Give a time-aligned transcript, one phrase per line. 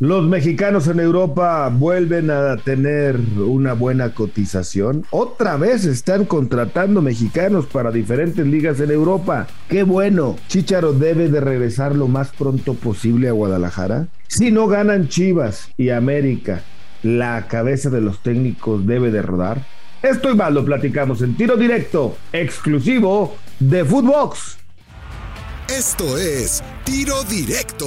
[0.00, 5.04] Los mexicanos en Europa vuelven a tener una buena cotización.
[5.10, 9.46] Otra vez están contratando mexicanos para diferentes ligas en Europa.
[9.68, 10.34] Qué bueno.
[10.48, 14.08] Chicharo debe de regresar lo más pronto posible a Guadalajara.
[14.26, 16.62] Si no ganan Chivas y América,
[17.04, 19.64] la cabeza de los técnicos debe de rodar.
[20.02, 24.63] Esto y más lo platicamos en tiro directo, exclusivo de Footbox.
[25.68, 27.86] Esto es Tiro Directo,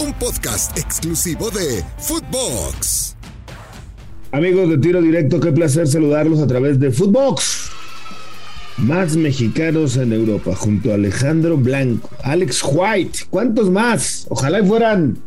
[0.00, 3.16] un podcast exclusivo de Footbox.
[4.30, 7.70] Amigos de Tiro Directo, qué placer saludarlos a través de Footbox.
[8.78, 13.18] Más mexicanos en Europa, junto a Alejandro Blanco, Alex White.
[13.28, 14.26] ¿Cuántos más?
[14.28, 15.18] Ojalá fueran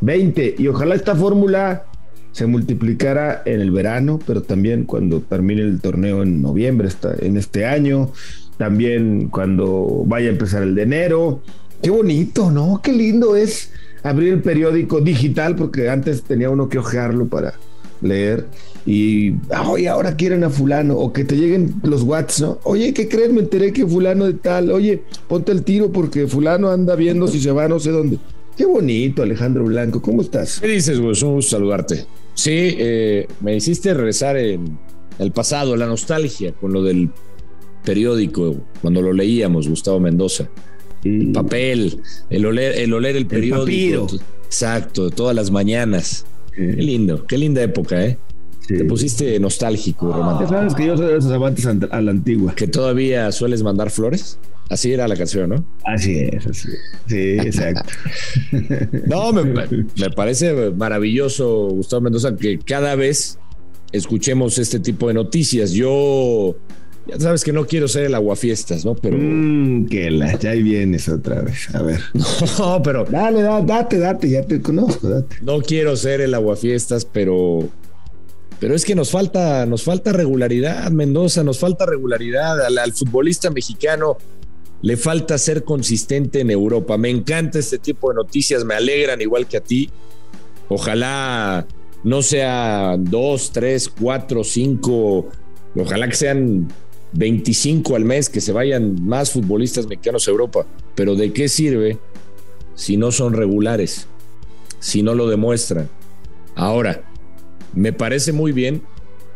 [0.00, 1.84] 20 y ojalá esta fórmula
[2.32, 6.88] se multiplicara en el verano, pero también cuando termine el torneo en noviembre,
[7.20, 8.10] en este año
[8.56, 11.40] también cuando vaya a empezar el de enero.
[11.82, 12.80] Qué bonito, ¿no?
[12.82, 13.70] Qué lindo es
[14.02, 17.54] abrir el periódico digital, porque antes tenía uno que ojearlo para
[18.00, 18.46] leer.
[18.86, 19.34] Y,
[19.66, 22.58] oye, ahora quieren a fulano, o que te lleguen los WhatsApp, ¿no?
[22.64, 23.32] Oye, ¿qué crees?
[23.32, 27.40] Me enteré que fulano de tal, oye, ponte el tiro porque fulano anda viendo si
[27.40, 28.18] se va no sé dónde.
[28.56, 30.60] Qué bonito, Alejandro Blanco, ¿cómo estás?
[30.60, 31.14] ¿Qué dices, güey?
[31.24, 32.06] Un gusto saludarte.
[32.34, 34.78] Sí, eh, me hiciste regresar en
[35.18, 37.10] el pasado, la nostalgia, con lo del
[37.84, 40.48] periódico, cuando lo leíamos, Gustavo Mendoza.
[41.04, 44.06] El papel, el oler, el oler el periódico.
[44.46, 46.24] exacto, todas las mañanas.
[46.54, 48.18] Qué lindo, qué linda época, ¿eh?
[48.66, 50.50] Te pusiste nostálgico, ah, romántico.
[50.50, 52.54] sabes que yo soy de esos amantes a la antigua.
[52.54, 54.38] Que todavía sueles mandar flores.
[54.70, 55.64] Así era la canción, ¿no?
[55.84, 56.70] Así es, así
[57.06, 57.92] Sí, exacto.
[59.06, 63.38] no, me, me, parece maravilloso, Gustavo Mendoza, que cada vez
[63.92, 65.72] escuchemos este tipo de noticias.
[65.72, 66.56] Yo
[67.06, 68.94] ya sabes que no quiero ser el aguafiestas, ¿no?
[68.94, 69.16] Pero.
[69.18, 71.74] Mm, que la, ya vienes otra vez.
[71.74, 72.00] A ver.
[72.58, 73.04] No, pero.
[73.04, 75.36] Dale, date, date, ya te conozco, date.
[75.42, 77.68] No quiero ser el aguafiestas, pero.
[78.60, 82.64] Pero es que nos falta, nos falta regularidad, Mendoza, nos falta regularidad.
[82.64, 84.16] Al, al futbolista mexicano
[84.80, 86.96] le falta ser consistente en Europa.
[86.96, 89.90] Me encanta este tipo de noticias, me alegran igual que a ti.
[90.68, 91.66] Ojalá
[92.04, 95.28] no sea dos, tres, cuatro, cinco.
[95.74, 96.68] Ojalá que sean
[97.14, 100.66] 25 al mes, que se vayan más futbolistas mexicanos a Europa.
[100.94, 101.98] Pero ¿de qué sirve
[102.74, 104.06] si no son regulares?
[104.80, 105.88] Si no lo demuestran.
[106.54, 107.04] Ahora,
[107.72, 108.82] me parece muy bien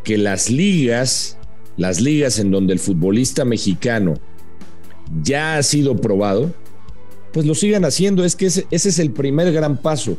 [0.05, 1.39] que las ligas,
[1.77, 4.15] las ligas en donde el futbolista mexicano
[5.23, 6.53] ya ha sido probado,
[7.33, 8.25] pues lo sigan haciendo.
[8.25, 10.19] Es que ese, ese es el primer gran paso.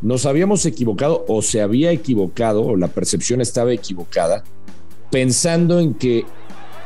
[0.00, 4.44] Nos habíamos equivocado o se había equivocado o la percepción estaba equivocada
[5.14, 6.24] pensando en que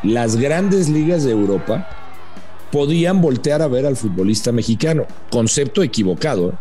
[0.02, 1.88] las grandes ligas de Europa
[2.70, 5.06] podían voltear a ver al futbolista mexicano.
[5.30, 6.54] Concepto equivocado, ¿eh?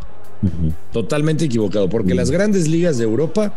[0.91, 3.53] totalmente equivocado, porque las grandes ligas de Europa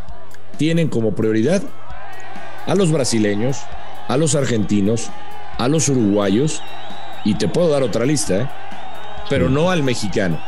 [0.57, 1.63] tienen como prioridad
[2.67, 3.59] a los brasileños,
[4.09, 5.11] a los argentinos,
[5.59, 6.63] a los uruguayos,
[7.25, 8.49] y te puedo dar otra lista, ¿eh?
[9.29, 10.39] pero no al mexicano.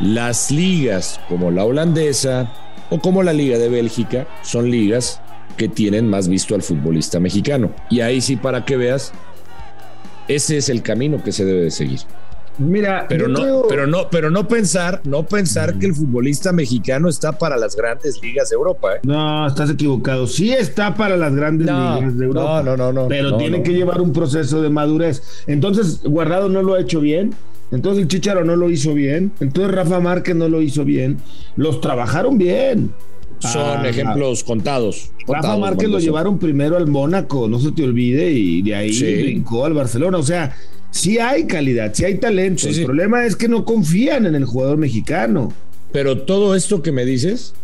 [0.00, 2.50] Las ligas como la holandesa
[2.88, 5.20] o como la Liga de Bélgica son ligas
[5.60, 7.70] que tienen más visto al futbolista mexicano.
[7.90, 9.12] Y ahí sí, para que veas,
[10.26, 12.00] ese es el camino que se debe de seguir.
[12.56, 17.32] Mira, pero no, pero no, pero no pensar, no pensar que el futbolista mexicano está
[17.32, 18.94] para las grandes ligas de Europa.
[18.94, 19.00] ¿eh?
[19.02, 20.26] No, estás equivocado.
[20.26, 22.62] Sí está para las grandes ligas de Europa.
[22.64, 25.44] No, no, no, Pero tiene que llevar un proceso de madurez.
[25.46, 27.34] Entonces, Guardado no lo ha hecho bien.
[27.70, 29.32] Entonces el Chicharo no lo hizo bien.
[29.40, 31.18] Entonces Rafa Márquez no lo hizo bien.
[31.54, 32.94] Los trabajaron bien
[33.40, 35.10] son ah, ejemplos contados.
[35.26, 39.64] Rafa Márquez lo llevaron primero al Mónaco, no se te olvide, y de ahí brincó
[39.64, 40.18] al Barcelona.
[40.18, 40.54] O sea,
[40.90, 42.68] sí hay calidad, sí hay talento.
[42.68, 45.52] el problema es que no confían en el jugador mexicano.
[45.92, 47.54] Pero todo esto que me dices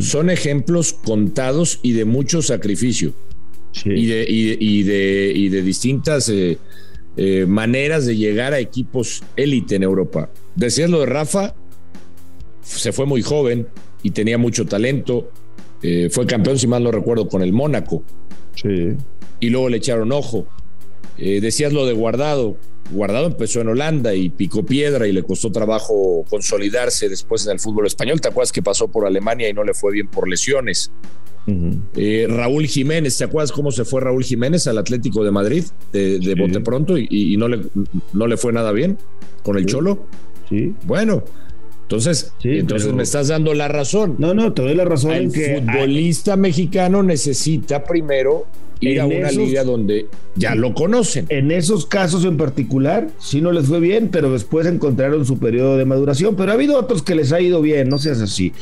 [0.00, 3.14] son ejemplos contados y de mucho sacrificio.
[3.84, 6.58] Y, de, y, de, y, de, distintas eh,
[7.16, 10.28] eh, maneras de llegar a equipos élite en Europa.
[10.56, 11.54] Decías lo de Rafa,
[12.62, 13.68] se fue muy joven,
[14.02, 15.30] y tenía mucho talento.
[15.82, 18.02] Eh, fue campeón, si mal no recuerdo, con el Mónaco.
[18.54, 18.96] Sí.
[19.40, 20.46] Y luego le echaron ojo.
[21.18, 22.56] Eh, decías lo de Guardado.
[22.92, 27.60] Guardado empezó en Holanda y picó piedra y le costó trabajo consolidarse después en el
[27.60, 28.20] fútbol español.
[28.20, 30.90] ¿Te acuerdas que pasó por Alemania y no le fue bien por lesiones?
[31.96, 36.34] Eh, Raúl Jiménez, ¿te acuerdas cómo se fue Raúl Jiménez al Atlético de Madrid de,
[36.38, 37.62] bote pronto y, no, le,
[38.12, 38.98] no le fue nada bien
[39.42, 40.06] con el Cholo?
[40.48, 40.74] Sí.
[40.84, 41.24] Bueno,
[41.90, 44.14] entonces, entonces me estás dando la razón.
[44.18, 45.10] No, no, te doy la razón.
[45.10, 48.46] El futbolista mexicano necesita primero
[48.78, 50.06] ir a una liga donde
[50.36, 51.26] ya lo conocen.
[51.30, 55.76] En esos casos en particular, sí no les fue bien, pero después encontraron su periodo
[55.76, 56.36] de maduración.
[56.36, 58.52] Pero ha habido otros que les ha ido bien, no seas así.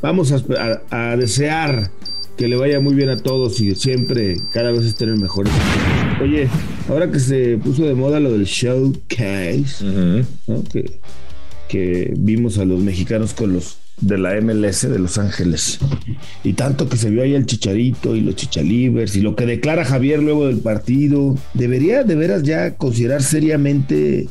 [0.00, 1.90] vamos a, desear
[2.38, 5.52] que le vaya muy bien a todos y siempre, cada vez estén en mejores.
[6.22, 6.48] Oye,
[6.88, 9.84] ahora que se puso de moda lo del showcase,
[10.72, 10.98] que,
[11.68, 15.78] que vimos a los mexicanos con los de la MLS de Los Ángeles.
[16.44, 19.84] Y tanto que se vio ahí el chicharito y los chichalivers y lo que declara
[19.84, 21.36] Javier luego del partido.
[21.54, 24.28] ¿Debería de veras ya considerar seriamente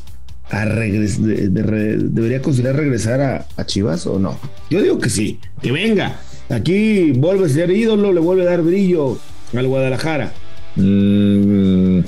[0.50, 4.38] a regresar, debería considerar regresar a, Chivas o no?
[4.70, 6.20] Yo digo que sí, que venga.
[6.48, 9.18] Aquí vuelve a ser ídolo, le vuelve a dar brillo
[9.54, 10.32] al Guadalajara.
[10.76, 12.00] Mm,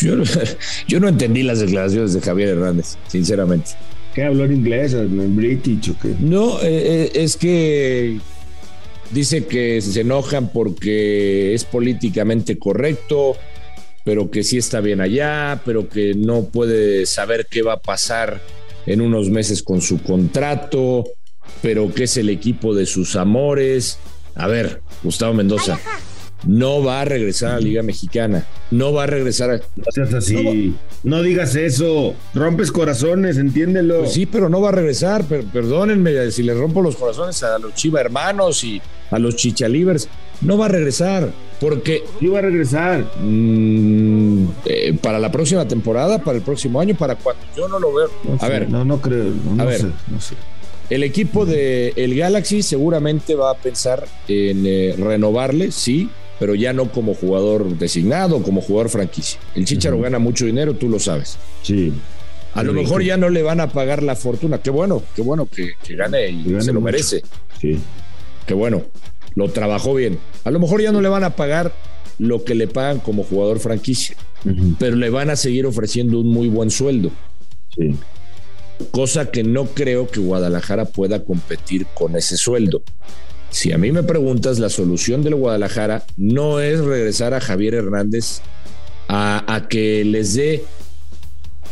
[0.00, 3.72] yo, no entendí las declaraciones de Javier Hernández, sinceramente.
[4.18, 6.12] ¿Qué habló en inglés, en british o qué?
[6.18, 6.64] No, eh,
[7.04, 8.18] eh, es que
[9.12, 13.36] dice que se enojan porque es políticamente correcto,
[14.04, 18.42] pero que sí está bien allá, pero que no puede saber qué va a pasar
[18.86, 21.04] en unos meses con su contrato,
[21.62, 24.00] pero que es el equipo de sus amores.
[24.34, 25.78] A ver, Gustavo Mendoza,
[26.46, 29.56] no va a regresar a la Liga Mexicana, no va a regresar a...
[29.56, 34.00] No seas así, no, digas eso, rompes corazones, entiéndelo.
[34.00, 37.74] Pues sí, pero no va a regresar, perdónenme si le rompo los corazones a los
[37.74, 38.80] Chiva hermanos y
[39.10, 40.08] a los Chichalivers,
[40.40, 41.32] no va a regresar.
[41.60, 42.04] Porque.
[42.20, 43.04] Iba a regresar.
[43.20, 47.92] Mm, eh, para la próxima temporada, para el próximo año, para cuando yo no lo
[47.92, 48.08] veo.
[48.40, 48.70] a ver.
[48.70, 49.32] No, no creo.
[49.54, 50.36] No, a ver, no sé.
[50.90, 56.08] El equipo de el Galaxy seguramente va a pensar en eh, renovarle, sí,
[56.38, 59.40] pero ya no como jugador designado, como jugador franquicia.
[59.54, 61.38] El Chicharo gana mucho dinero, tú lo sabes.
[61.62, 61.92] Sí.
[62.54, 64.58] A lo mejor ya no le van a pagar la fortuna.
[64.58, 67.22] Qué bueno, qué bueno que, gane y se lo merece.
[67.60, 67.78] Sí.
[68.46, 68.84] Qué bueno
[69.38, 70.18] lo trabajó bien.
[70.42, 71.72] A lo mejor ya no le van a pagar
[72.18, 74.16] lo que le pagan como jugador franquicia,
[74.80, 77.12] pero le van a seguir ofreciendo un muy buen sueldo.
[77.76, 77.94] Sí.
[78.90, 82.82] Cosa que no creo que Guadalajara pueda competir con ese sueldo.
[83.50, 88.40] Si a mí me preguntas, la solución del Guadalajara no es regresar a Javier Hernández
[89.08, 90.64] a, a que les dé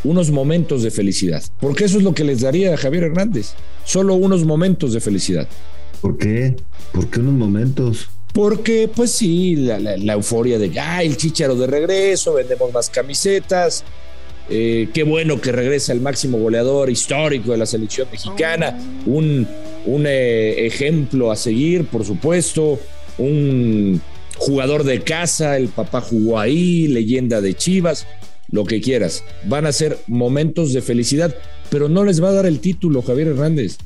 [0.05, 4.15] unos momentos de felicidad, porque eso es lo que les daría a Javier Hernández, solo
[4.15, 5.49] unos momentos de felicidad.
[6.01, 6.57] ¿Por qué?
[6.93, 8.09] ¿Por qué unos momentos?
[8.33, 13.83] Porque, pues sí, la, euforia de, ah, el chicharo de regreso, vendemos más camisetas.
[14.49, 18.79] Eh, qué bueno que regresa el máximo goleador histórico de la selección mexicana.
[19.07, 19.47] Un,
[19.87, 22.79] un eh, ejemplo a seguir, por supuesto.
[23.19, 24.01] Un
[24.37, 28.07] jugador de casa, el papá jugó ahí, leyenda de Chivas,
[28.51, 29.25] lo que quieras.
[29.45, 31.35] Van a ser momentos de felicidad,
[31.71, 33.79] pero no les va a dar el título Javier Hernández.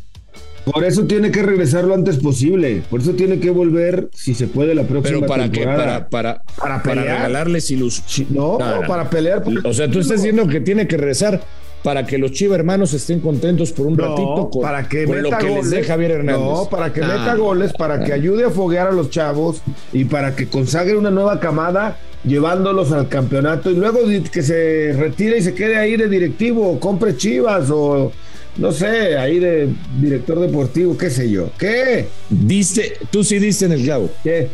[0.64, 2.82] Por eso tiene que regresar lo antes posible.
[2.90, 6.08] Por eso tiene que volver, si se puede, la próxima Pero para temporada.
[6.08, 8.28] para, para, para, regalarles ilusión.
[8.30, 9.42] no, para pelear.
[9.64, 11.40] O sea, tú estás diciendo que tiene que regresar
[11.82, 15.48] para que los Chiva hermanos estén contentos por un ratito con, para que lo que
[15.48, 16.44] les dé Javier Hernández.
[16.44, 19.62] No, para que meta goles, para que ayude a foguear a los chavos
[19.92, 25.38] y para que consagre una nueva camada llevándolos al campeonato y luego que se retire
[25.38, 28.12] y se quede ahí de directivo, o compre Chivas o
[28.56, 29.69] no sé, ahí de
[30.00, 31.50] director deportivo, qué sé yo.
[31.58, 32.08] ¿Qué?
[32.29, 34.11] Dice, tú sí diste en el clavo.
[34.23, 34.49] ¿Qué?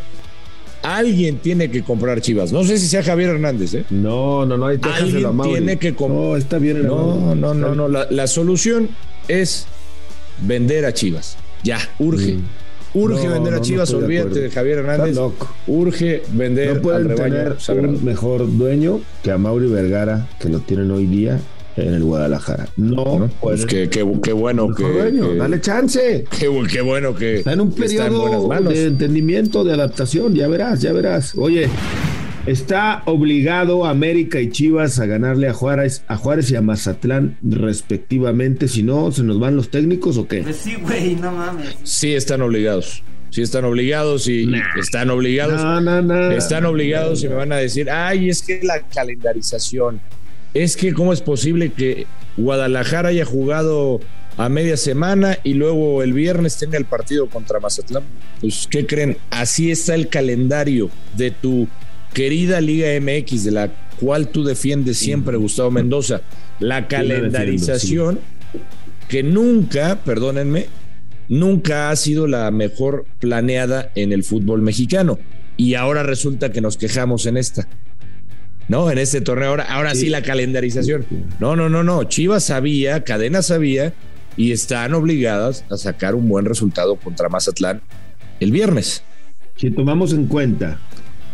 [0.83, 2.51] Alguien tiene que comprar Chivas.
[2.51, 3.85] No sé si sea Javier Hernández, ¿eh?
[3.89, 4.67] No, no, no.
[4.67, 6.21] Hay Alguien tiene que comprar.
[6.21, 6.83] No, está bien.
[6.85, 7.87] no, no, no, no.
[7.87, 8.89] La, solución
[9.27, 9.65] es
[10.41, 11.37] vender a Chivas.
[11.63, 12.35] Ya, urge.
[12.35, 12.43] Mm.
[12.93, 15.15] Urge vender a Chivas, olvídate de, Javier Hernández.
[15.15, 15.53] loco.
[15.67, 20.89] Urge vender no pueden tener un mejor dueño que a Mauri Vergara, que lo tienen
[20.91, 21.39] hoy día
[21.77, 22.67] en el Guadalajara.
[22.75, 24.83] No, pues qué, qué, bueno que,
[25.37, 26.25] Dale chance.
[26.39, 26.47] Qué,
[26.81, 30.33] bueno que está en un periodo de entendimiento, de adaptación.
[30.33, 31.35] Ya verás, ya verás.
[31.37, 31.69] Oye,
[32.45, 38.67] está obligado América y Chivas a ganarle a Juárez, a Juárez y a Mazatlán respectivamente.
[38.67, 40.41] Si no, ¿se nos van los técnicos o qué?
[40.41, 41.75] Pues sí, güey, no mames.
[41.83, 43.03] Sí, están obligados.
[43.29, 45.61] Sí están obligados y están obligados.
[46.31, 49.99] están obligados y me van a decir, ay, es que la calendarización
[50.63, 53.99] es que cómo es posible que Guadalajara haya jugado
[54.37, 58.03] a media semana y luego el viernes tenga el partido contra Mazatlán.
[58.39, 59.17] Pues, ¿qué creen?
[59.29, 61.67] Así está el calendario de tu
[62.13, 66.21] querida Liga MX, de la cual tú defiendes siempre, Gustavo Mendoza.
[66.59, 68.19] La calendarización
[69.07, 70.67] que nunca, perdónenme,
[71.29, 75.19] nunca ha sido la mejor planeada en el fútbol mexicano.
[75.55, 77.67] Y ahora resulta que nos quejamos en esta.
[78.67, 78.89] ¿No?
[78.91, 79.49] En este torneo.
[79.49, 80.09] Ahora, ahora sí.
[80.09, 81.05] la calendarización.
[81.39, 82.03] No, no, no, no.
[82.03, 83.93] Chivas sabía, Cadena sabía
[84.35, 87.81] y están obligadas a sacar un buen resultado contra Mazatlán
[88.39, 89.03] el viernes.
[89.55, 90.79] Si tomamos en cuenta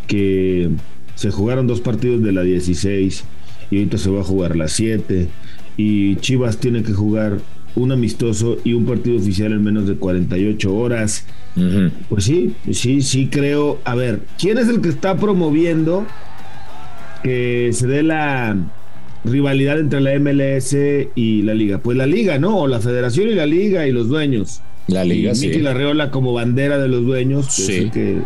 [0.06, 0.70] que
[1.14, 3.24] se jugaron dos partidos de la 16
[3.70, 5.28] y ahorita se va a jugar la 7
[5.76, 7.38] y Chivas tiene que jugar
[7.74, 11.26] un amistoso y un partido oficial en menos de 48 horas.
[12.08, 13.80] Pues sí, sí, sí creo.
[13.84, 16.06] A ver, ¿quién es el que está promoviendo
[17.24, 18.54] que se dé la
[19.24, 20.76] rivalidad entre la MLS
[21.14, 21.78] y la liga?
[21.78, 22.58] Pues la liga, ¿no?
[22.58, 24.60] O la federación y la liga y los dueños.
[24.86, 28.18] La liga, y Miki Larreola como bandera de los dueños, que, que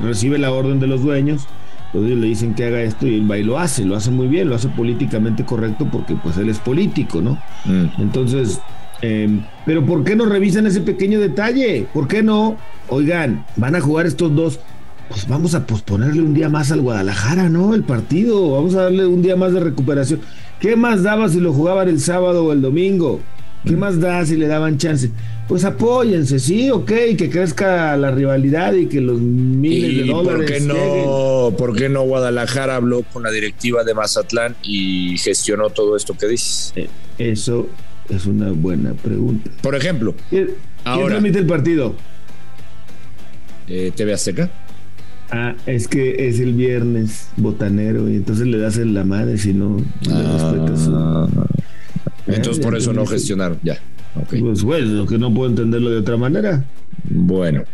[0.00, 1.48] recibe la orden de los dueños.
[1.92, 4.54] Entonces le dicen que haga esto y él lo hace, lo hace muy bien, lo
[4.54, 7.34] hace políticamente correcto porque pues él es político, ¿no?
[7.64, 8.02] Mm.
[8.02, 8.60] Entonces,
[9.02, 11.86] em, pero ¿por qué no revisan ese pequeño detalle?
[11.92, 12.56] ¿Por qué no?
[12.88, 14.60] Oigan, van a jugar estos dos,
[15.08, 17.74] pues vamos a posponerle un día más al Guadalajara, ¿no?
[17.74, 20.20] El partido, vamos a darle un día más de recuperación.
[20.60, 23.20] ¿Qué más daba si lo jugaban el sábado o el domingo?
[23.64, 25.10] ¿Qué más da si le daban chance?
[25.48, 30.38] pues apóyense, sí, ok, que crezca la rivalidad y que los miles de dólares.
[30.38, 35.70] ¿por qué, no, ¿Por qué no Guadalajara habló con la directiva de Mazatlán y gestionó
[35.70, 36.72] todo esto que dices?
[36.76, 37.68] Eh, eso
[38.08, 39.50] es una buena pregunta.
[39.60, 40.50] Por ejemplo, ¿quién,
[40.82, 41.94] transmite el partido?
[43.68, 44.50] Eh, TV Azteca.
[45.30, 49.54] Ah, es que es el viernes botanero y entonces le das en la madre si
[49.54, 49.78] no
[50.10, 51.26] ah,
[52.26, 53.78] Entonces por eso no gestionaron, ya.
[54.28, 56.64] Pues bueno, que no puedo entenderlo de otra manera.
[57.08, 57.64] Bueno.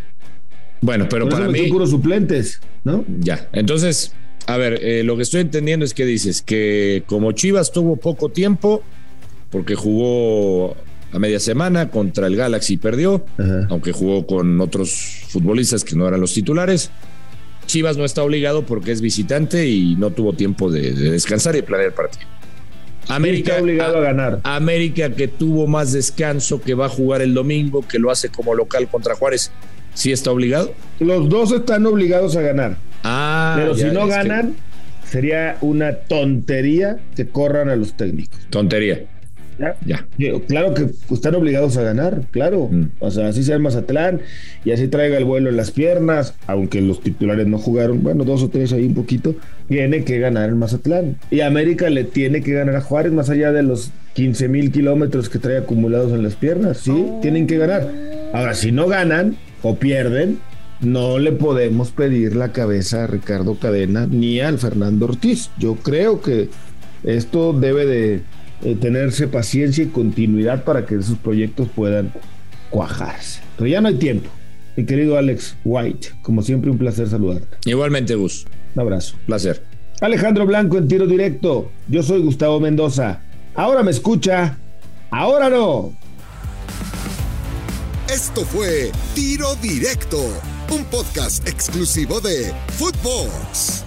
[0.81, 1.69] Bueno, pero para mí.
[1.69, 3.05] puros suplentes, ¿no?
[3.19, 3.49] Ya.
[3.53, 4.15] Entonces,
[4.47, 8.31] a ver, eh, lo que estoy entendiendo es que dices que como Chivas tuvo poco
[8.31, 8.83] tiempo,
[9.51, 10.77] porque jugó
[11.13, 13.25] a media semana contra el Galaxy y perdió,
[13.69, 16.91] aunque jugó con otros futbolistas que no eran los titulares.
[17.71, 21.63] Chivas no está obligado porque es visitante y no tuvo tiempo de, de descansar y
[21.63, 22.27] planear el partido.
[23.07, 24.41] América está obligado a, ganar.
[24.43, 28.57] América que tuvo más descanso, que va a jugar el domingo, que lo hace como
[28.57, 29.53] local contra Juárez,
[29.95, 30.75] ¿sí está obligado?
[30.99, 32.77] Los dos están obligados a ganar.
[33.05, 34.57] Ah, pero si no ganan,
[35.05, 38.37] sería una tontería que corran a los técnicos.
[38.51, 39.05] Tontería.
[39.85, 40.07] ¿Ya?
[40.47, 42.69] Claro que están obligados a ganar, claro.
[42.71, 42.91] Mm.
[42.99, 44.21] O sea, así sea el Mazatlán
[44.65, 48.43] y así traiga el vuelo en las piernas, aunque los titulares no jugaron, bueno, dos
[48.43, 49.35] o tres ahí un poquito,
[49.69, 51.17] tiene que ganar el Mazatlán.
[51.31, 55.29] Y América le tiene que ganar a Juárez más allá de los 15 mil kilómetros
[55.29, 57.21] que trae acumulados en las piernas, sí, oh.
[57.21, 57.91] tienen que ganar.
[58.33, 60.39] Ahora, si no ganan o pierden,
[60.81, 65.51] no le podemos pedir la cabeza a Ricardo Cadena ni al Fernando Ortiz.
[65.59, 66.49] Yo creo que
[67.05, 68.23] esto debe de
[68.63, 72.13] eh, tenerse paciencia y continuidad para que esos proyectos puedan
[72.71, 73.41] cuajarse.
[73.57, 74.29] Pero ya no hay tiempo.
[74.77, 77.57] Mi querido Alex White, como siempre un placer saludarte.
[77.65, 78.47] Igualmente, Gus.
[78.75, 79.17] Un abrazo.
[79.27, 79.63] Placer.
[80.01, 81.71] Alejandro Blanco en tiro directo.
[81.89, 83.21] Yo soy Gustavo Mendoza.
[83.55, 84.57] Ahora me escucha.
[85.11, 85.93] Ahora no.
[88.13, 90.19] Esto fue Tiro Directo,
[90.73, 93.85] un podcast exclusivo de Footbox.